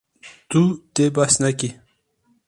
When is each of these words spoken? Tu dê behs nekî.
Tu 0.49 0.61
dê 0.95 1.05
behs 1.15 1.35
nekî. 1.43 1.69